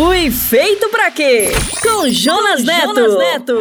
[0.00, 1.50] Fui feito pra quê?
[1.82, 2.94] Com Jonas Neto.
[2.94, 3.58] Jonas Neto.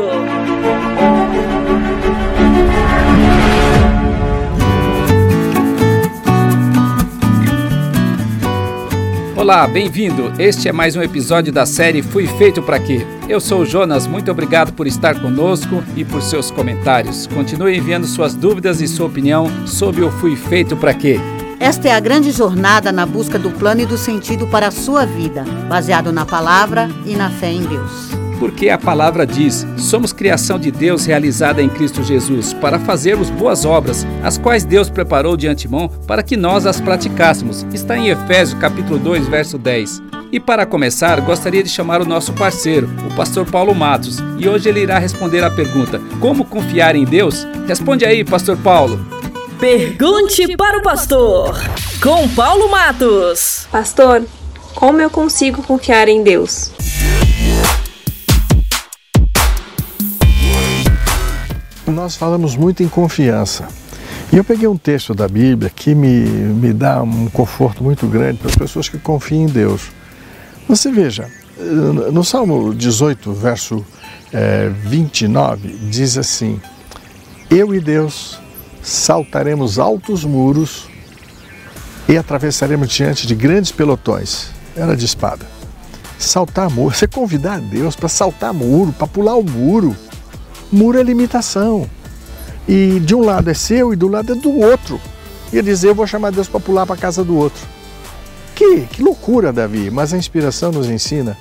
[9.35, 10.31] Olá, bem-vindo.
[10.39, 13.05] Este é mais um episódio da série Fui Feito para Quê?
[13.27, 17.27] Eu sou o Jonas, muito obrigado por estar conosco e por seus comentários.
[17.27, 21.19] Continue enviando suas dúvidas e sua opinião sobre o Fui Feito para Quê?
[21.59, 25.05] Esta é a grande jornada na busca do plano e do sentido para a sua
[25.05, 28.09] vida, baseado na palavra e na fé em Deus.
[28.39, 33.65] Porque a palavra diz: somos criação de Deus realizada em Cristo Jesus, para fazermos boas
[33.65, 37.65] obras, as quais Deus preparou de antemão para que nós as praticássemos.
[37.73, 40.01] Está em Efésios capítulo 2, verso 10.
[40.31, 44.69] E para começar, gostaria de chamar o nosso parceiro, o pastor Paulo Matos, e hoje
[44.69, 47.45] ele irá responder à pergunta: Como confiar em Deus?
[47.67, 49.18] Responde aí, pastor Paulo.
[49.59, 51.53] Pergunte para o pastor,
[52.01, 53.67] com Paulo Matos.
[53.69, 54.25] Pastor,
[54.73, 56.71] como eu consigo confiar em Deus?
[61.85, 63.67] Nós falamos muito em confiança.
[64.31, 68.37] E eu peguei um texto da Bíblia que me, me dá um conforto muito grande
[68.37, 69.91] para as pessoas que confiam em Deus.
[70.69, 71.29] Você veja,
[72.13, 73.85] no Salmo 18, verso
[74.31, 76.61] é, 29, diz assim:
[77.49, 78.39] Eu e Deus
[78.89, 80.89] saltaremos altos muros
[82.07, 84.47] e atravessaremos diante de grandes pelotões.
[84.75, 85.45] Era de espada.
[86.17, 89.95] Saltar muro, você convidar Deus para saltar muro, para pular o muro.
[90.71, 91.89] Muro é limitação.
[92.67, 94.99] E de um lado é seu e do lado é do outro.
[95.53, 97.65] E ele dizer, eu vou chamar Deus para pular para a casa do outro.
[98.55, 99.89] Que, que loucura, Davi!
[99.89, 101.37] Mas a inspiração nos ensina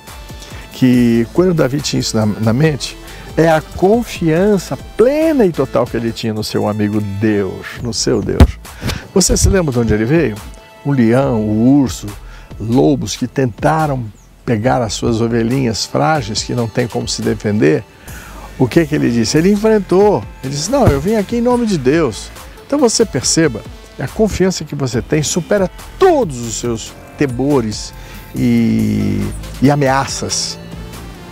[0.73, 2.95] que quando Davi tinha isso na, na mente,
[3.37, 8.21] é a confiança plena e total que ele tinha no seu amigo Deus, no seu
[8.21, 8.59] Deus.
[9.13, 10.35] Você se lembra de onde ele veio?
[10.85, 12.07] O leão, o urso,
[12.59, 14.05] lobos que tentaram
[14.45, 17.83] pegar as suas ovelhinhas frágeis que não têm como se defender.
[18.57, 19.37] O que, que ele disse?
[19.37, 20.23] Ele enfrentou.
[20.43, 22.29] Ele disse: Não, eu vim aqui em nome de Deus.
[22.65, 23.61] Então você perceba,
[23.97, 27.93] a confiança que você tem supera todos os seus temores
[28.35, 29.21] e,
[29.61, 30.57] e ameaças.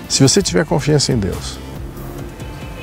[0.08, 1.67] Se você tiver confiança em Deus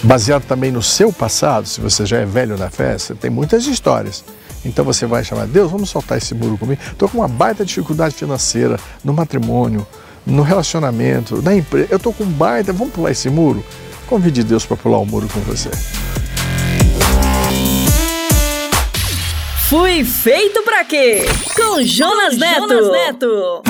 [0.05, 3.67] baseado também no seu passado, se você já é velho na fé, você tem muitas
[3.67, 4.25] histórias.
[4.65, 6.81] Então você vai chamar, Deus, vamos soltar esse muro comigo.
[6.91, 9.87] Estou com uma baita dificuldade financeira no matrimônio,
[10.25, 11.89] no relacionamento, na empresa.
[11.91, 13.65] Eu estou com baita, vamos pular esse muro?
[14.07, 15.71] Convide Deus para pular o muro com você.
[19.69, 21.25] Fui feito para quê?
[21.57, 22.69] Com Jonas Neto.
[22.69, 23.63] Jonas Neto.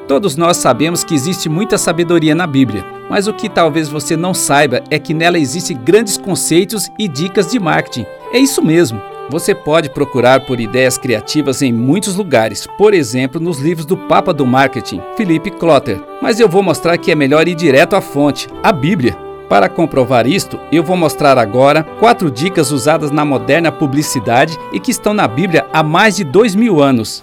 [0.07, 4.33] Todos nós sabemos que existe muita sabedoria na Bíblia, mas o que talvez você não
[4.33, 8.06] saiba é que nela existem grandes conceitos e dicas de marketing.
[8.31, 9.01] É isso mesmo.
[9.30, 14.33] Você pode procurar por ideias criativas em muitos lugares, por exemplo, nos livros do Papa
[14.33, 16.01] do Marketing, Philippe Clotter.
[16.21, 19.18] Mas eu vou mostrar que é melhor ir direto à fonte, a Bíblia.
[19.50, 24.92] Para comprovar isto, eu vou mostrar agora quatro dicas usadas na moderna publicidade e que
[24.92, 27.21] estão na Bíblia há mais de dois mil anos.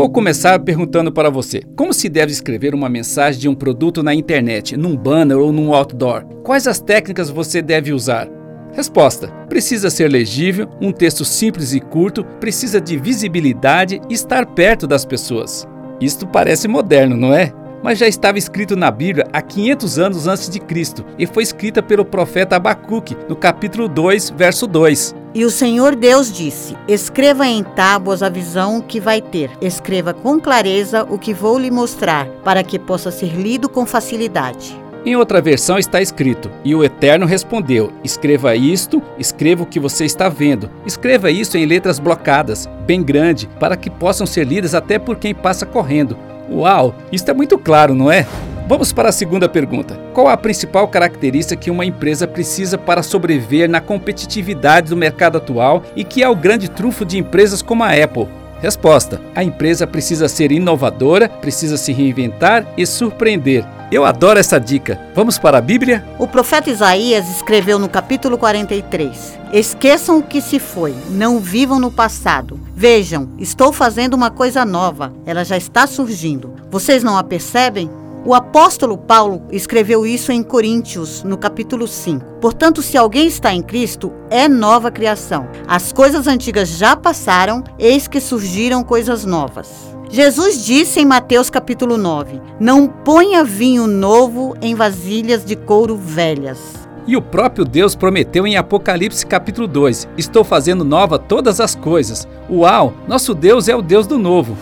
[0.00, 4.14] Vou começar perguntando para você: como se deve escrever uma mensagem de um produto na
[4.14, 6.24] internet, num banner ou num outdoor?
[6.42, 8.26] Quais as técnicas você deve usar?
[8.72, 14.86] Resposta: precisa ser legível, um texto simples e curto, precisa de visibilidade e estar perto
[14.86, 15.68] das pessoas.
[16.00, 17.52] Isto parece moderno, não é?
[17.82, 21.82] Mas já estava escrito na Bíblia há 500 anos antes de Cristo e foi escrita
[21.82, 25.14] pelo profeta Abacuque, no capítulo 2, verso 2.
[25.34, 29.50] E o Senhor Deus disse: Escreva em tábuas a visão que vai ter.
[29.60, 34.78] Escreva com clareza o que vou lhe mostrar, para que possa ser lido com facilidade.
[35.06, 40.04] Em outra versão está escrito: E o Eterno respondeu: Escreva isto, escreva o que você
[40.04, 40.70] está vendo.
[40.84, 45.34] Escreva isso em letras blocadas, bem grande, para que possam ser lidas até por quem
[45.34, 46.16] passa correndo.
[46.50, 48.26] Uau, isto é muito claro, não é?
[48.66, 49.98] Vamos para a segunda pergunta.
[50.12, 55.82] Qual a principal característica que uma empresa precisa para sobreviver na competitividade do mercado atual
[55.94, 58.28] e que é o grande trunfo de empresas como a Apple?
[58.60, 63.64] Resposta: A empresa precisa ser inovadora, precisa se reinventar e surpreender.
[63.90, 65.00] Eu adoro essa dica.
[65.16, 66.06] Vamos para a Bíblia?
[66.16, 71.90] O profeta Isaías escreveu no capítulo 43: Esqueçam o que se foi, não vivam no
[71.90, 72.60] passado.
[72.72, 76.54] Vejam, estou fazendo uma coisa nova, ela já está surgindo.
[76.70, 77.90] Vocês não a percebem?
[78.24, 82.24] O apóstolo Paulo escreveu isso em Coríntios, no capítulo 5.
[82.40, 85.48] Portanto, se alguém está em Cristo, é nova criação.
[85.66, 89.89] As coisas antigas já passaram, eis que surgiram coisas novas.
[90.12, 96.58] Jesus disse em Mateus capítulo 9: Não ponha vinho novo em vasilhas de couro velhas.
[97.06, 102.26] E o próprio Deus prometeu em Apocalipse capítulo 2: Estou fazendo nova todas as coisas.
[102.50, 104.56] Uau, nosso Deus é o Deus do novo.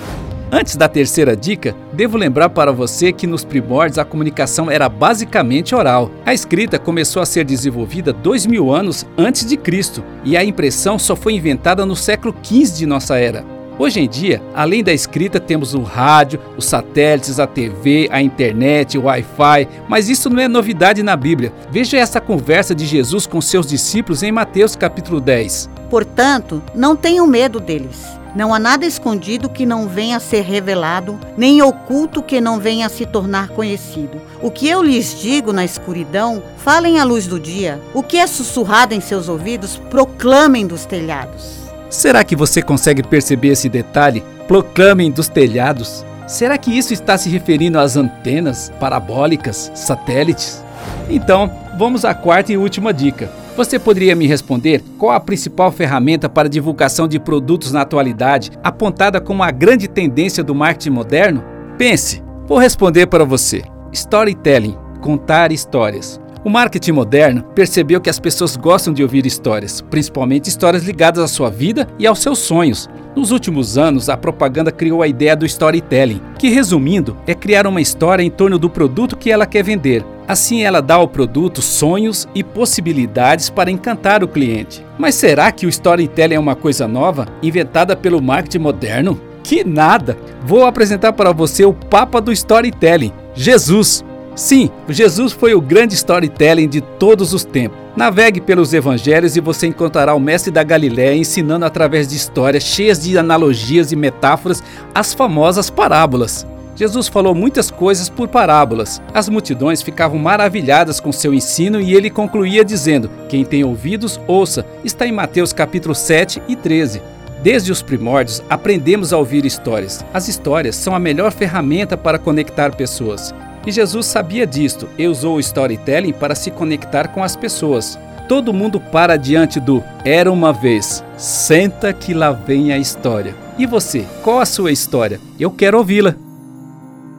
[0.52, 5.74] Antes da terceira dica, devo lembrar para você que nos primórdios a comunicação era basicamente
[5.74, 6.10] oral.
[6.26, 10.98] A escrita começou a ser desenvolvida dois mil anos antes de Cristo e a impressão
[10.98, 13.57] só foi inventada no século XV de nossa era.
[13.78, 18.98] Hoje em dia, além da escrita, temos o rádio, os satélites, a TV, a internet,
[18.98, 21.52] o Wi-Fi, mas isso não é novidade na Bíblia.
[21.70, 25.70] Veja essa conversa de Jesus com seus discípulos em Mateus capítulo 10.
[25.88, 28.04] Portanto, não tenham medo deles.
[28.34, 32.86] Não há nada escondido que não venha a ser revelado, nem oculto que não venha
[32.86, 34.20] a se tornar conhecido.
[34.42, 37.80] O que eu lhes digo na escuridão, falem à luz do dia.
[37.94, 41.67] O que é sussurrado em seus ouvidos, proclamem dos telhados.
[41.90, 44.22] Será que você consegue perceber esse detalhe?
[44.46, 46.04] Proclamem dos telhados.
[46.26, 50.62] Será que isso está se referindo às antenas, parabólicas, satélites?
[51.08, 53.30] Então, vamos à quarta e última dica.
[53.56, 59.20] Você poderia me responder qual a principal ferramenta para divulgação de produtos na atualidade, apontada
[59.20, 61.42] como a grande tendência do marketing moderno?
[61.78, 63.62] Pense, vou responder para você.
[63.92, 66.20] Storytelling, contar histórias.
[66.44, 71.26] O marketing moderno percebeu que as pessoas gostam de ouvir histórias, principalmente histórias ligadas à
[71.26, 72.88] sua vida e aos seus sonhos.
[73.16, 77.80] Nos últimos anos, a propaganda criou a ideia do storytelling, que, resumindo, é criar uma
[77.80, 80.04] história em torno do produto que ela quer vender.
[80.28, 84.84] Assim, ela dá ao produto sonhos e possibilidades para encantar o cliente.
[84.96, 89.20] Mas será que o storytelling é uma coisa nova, inventada pelo marketing moderno?
[89.42, 90.16] Que nada!
[90.44, 94.04] Vou apresentar para você o Papa do Storytelling, Jesus.
[94.38, 97.76] Sim, Jesus foi o grande storytelling de todos os tempos.
[97.96, 103.02] Navegue pelos evangelhos e você encontrará o mestre da Galiléia ensinando através de histórias cheias
[103.02, 104.62] de analogias e metáforas
[104.94, 106.46] as famosas parábolas.
[106.76, 109.02] Jesus falou muitas coisas por parábolas.
[109.12, 114.64] As multidões ficavam maravilhadas com seu ensino e ele concluía dizendo: Quem tem ouvidos, ouça.
[114.84, 117.02] Está em Mateus capítulo 7 e 13.
[117.42, 120.04] Desde os primórdios, aprendemos a ouvir histórias.
[120.14, 123.34] As histórias são a melhor ferramenta para conectar pessoas.
[123.68, 127.98] E Jesus sabia disto e usou o storytelling para se conectar com as pessoas.
[128.26, 131.04] Todo mundo para diante do Era uma vez.
[131.18, 133.36] Senta que lá vem a história.
[133.58, 135.20] E você, qual a sua história?
[135.38, 136.14] Eu quero ouvi-la.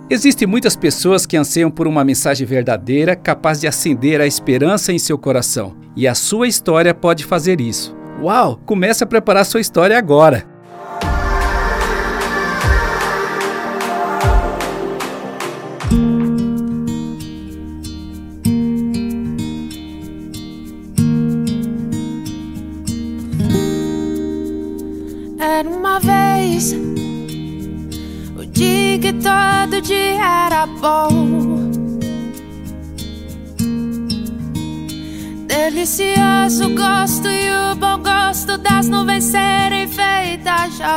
[0.09, 4.97] Existem muitas pessoas que anseiam por uma mensagem verdadeira capaz de acender a esperança em
[4.97, 5.75] seu coração.
[5.95, 7.95] E a sua história pode fazer isso.
[8.23, 8.59] Uau!
[8.65, 10.48] Comece a preparar sua história agora.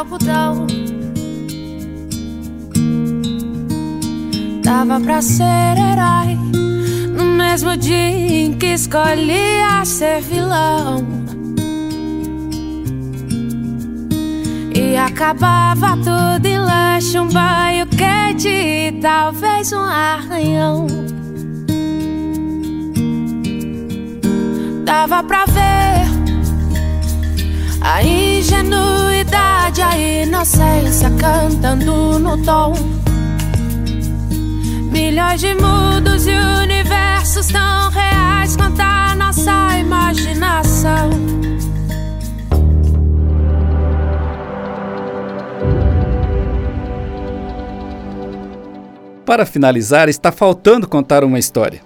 [0.02, 0.66] Algodão.
[4.62, 6.36] Dava pra ser herói
[7.16, 11.06] no mesmo dia em que escolhia ser vilão.
[14.74, 20.86] E acabava tudo em lanche, um banho quente e talvez um arranhão.
[24.84, 26.11] dava pra ver
[27.84, 32.74] a ingenuidade, a inocência cantando no tom.
[34.90, 41.10] Milhões de mundos e universos tão reais quanto a nossa imaginação.
[49.26, 51.80] Para finalizar, está faltando contar uma história.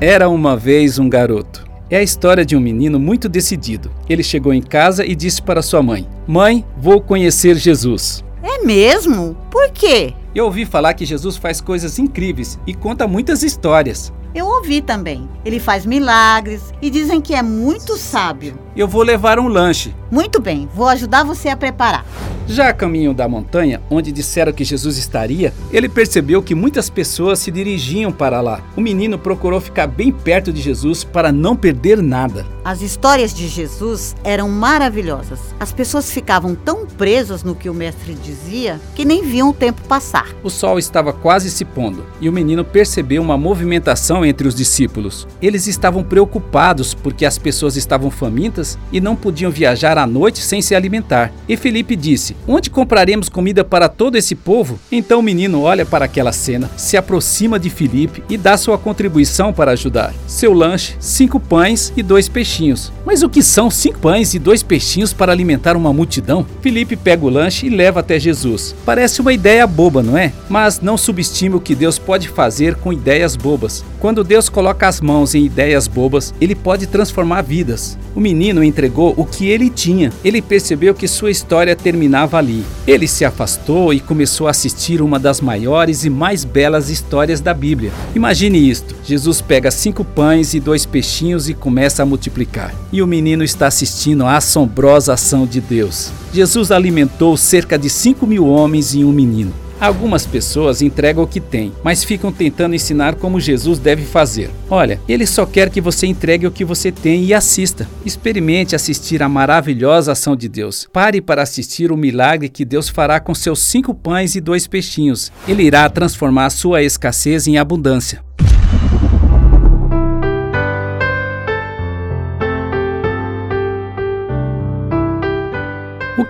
[0.00, 1.71] Era uma vez um garoto.
[1.92, 3.92] É a história de um menino muito decidido.
[4.08, 8.24] Ele chegou em casa e disse para sua mãe: Mãe, vou conhecer Jesus.
[8.42, 9.36] É mesmo?
[9.50, 10.14] Por quê?
[10.34, 14.10] Eu ouvi falar que Jesus faz coisas incríveis e conta muitas histórias.
[14.34, 15.28] Eu ouvi também.
[15.44, 18.58] Ele faz milagres e dizem que é muito sábio.
[18.74, 19.94] Eu vou levar um lanche.
[20.10, 22.06] Muito bem, vou ajudar você a preparar.
[22.46, 27.38] Já a caminho da montanha, onde disseram que Jesus estaria, ele percebeu que muitas pessoas
[27.38, 28.60] se dirigiam para lá.
[28.76, 32.44] O menino procurou ficar bem perto de Jesus para não perder nada.
[32.64, 35.40] As histórias de Jesus eram maravilhosas.
[35.58, 39.80] As pessoas ficavam tão presas no que o mestre dizia que nem viam o tempo
[39.88, 40.28] passar.
[40.42, 45.26] O sol estava quase se pondo e o menino percebeu uma movimentação entre os discípulos.
[45.40, 48.61] Eles estavam preocupados porque as pessoas estavam famintas
[48.92, 51.32] e não podiam viajar à noite sem se alimentar.
[51.48, 54.78] E Felipe disse: Onde compraremos comida para todo esse povo?
[54.90, 59.52] Então o menino olha para aquela cena, se aproxima de Felipe e dá sua contribuição
[59.52, 60.14] para ajudar.
[60.26, 62.92] Seu lanche: cinco pães e dois peixinhos.
[63.04, 66.46] Mas o que são cinco pães e dois peixinhos para alimentar uma multidão?
[66.60, 68.74] Felipe pega o lanche e leva até Jesus.
[68.84, 70.32] Parece uma ideia boba, não é?
[70.48, 73.84] Mas não subestime o que Deus pode fazer com ideias bobas.
[73.98, 77.98] Quando Deus coloca as mãos em ideias bobas, ele pode transformar vidas.
[78.14, 80.12] O menino entregou o que ele tinha.
[80.24, 82.64] Ele percebeu que sua história terminava ali.
[82.84, 87.54] Ele se afastou e começou a assistir uma das maiores e mais belas histórias da
[87.54, 87.92] Bíblia.
[88.16, 92.74] Imagine isto: Jesus pega cinco pães e dois peixinhos e começa a multiplicar.
[92.92, 96.10] E o menino está assistindo à assombrosa ação de Deus.
[96.34, 99.52] Jesus alimentou cerca de cinco mil homens e um menino.
[99.82, 104.48] Algumas pessoas entregam o que têm, mas ficam tentando ensinar como Jesus deve fazer.
[104.70, 107.88] Olha, ele só quer que você entregue o que você tem e assista.
[108.06, 110.86] Experimente assistir a maravilhosa ação de Deus.
[110.92, 115.32] Pare para assistir o milagre que Deus fará com seus cinco pães e dois peixinhos.
[115.48, 118.22] Ele irá transformar sua escassez em abundância.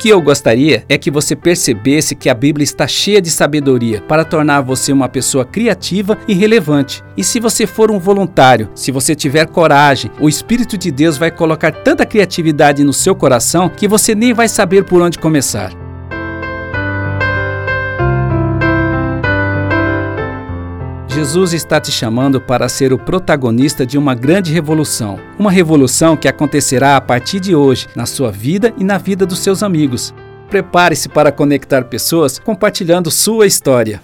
[0.03, 4.25] Que eu gostaria é que você percebesse que a Bíblia está cheia de sabedoria para
[4.25, 7.05] tornar você uma pessoa criativa e relevante.
[7.17, 11.31] E se você for um voluntário, se você tiver coragem, o Espírito de Deus vai
[11.31, 15.73] colocar tanta criatividade no seu coração que você nem vai saber por onde começar.
[21.23, 25.21] Jesus está te chamando para ser o protagonista de uma grande revolução.
[25.39, 29.39] Uma revolução que acontecerá a partir de hoje, na sua vida e na vida dos
[29.39, 30.13] seus amigos.
[30.51, 34.03] Prepare-se para conectar pessoas compartilhando sua história.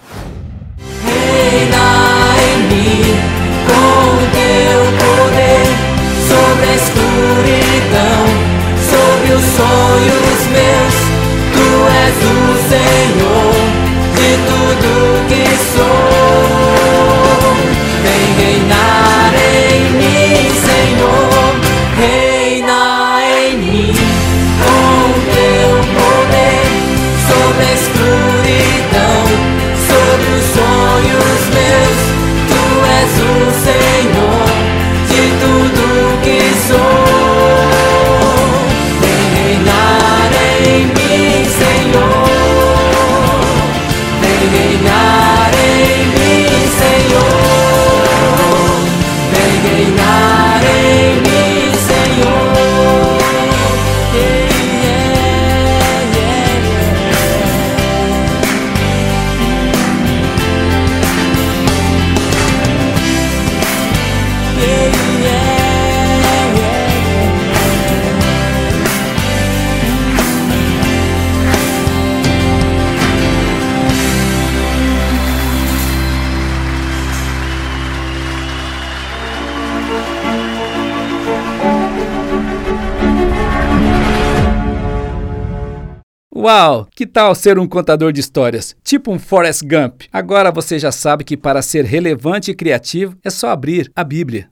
[11.53, 11.61] Tu
[12.05, 13.55] és o Senhor
[14.15, 16.28] de tudo que sou.
[86.41, 90.03] Uau, que tal ser um contador de histórias, tipo um Forrest Gump?
[90.13, 94.49] Agora você já sabe que para ser relevante e criativo é só abrir a Bíblia.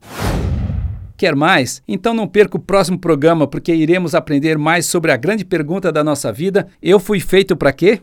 [1.17, 1.81] Quer mais?
[1.87, 6.03] Então não perca o próximo programa porque iremos aprender mais sobre a grande pergunta da
[6.03, 8.01] nossa vida: eu fui feito para quê?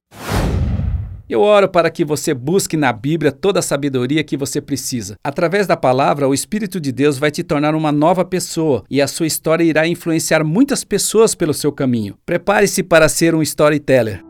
[1.29, 5.15] Eu oro para que você busque na Bíblia toda a sabedoria que você precisa.
[5.23, 9.07] Através da palavra, o Espírito de Deus vai te tornar uma nova pessoa e a
[9.07, 12.15] sua história irá influenciar muitas pessoas pelo seu caminho.
[12.25, 14.23] Prepare-se para ser um storyteller.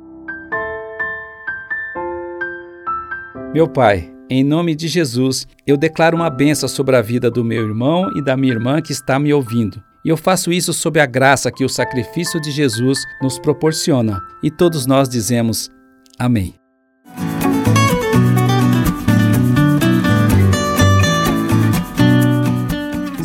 [3.53, 7.67] Meu Pai, em nome de Jesus, eu declaro uma benção sobre a vida do meu
[7.67, 9.81] irmão e da minha irmã que está me ouvindo.
[10.05, 14.21] E eu faço isso sob a graça que o sacrifício de Jesus nos proporciona.
[14.41, 15.69] E todos nós dizemos
[16.19, 16.62] Amém.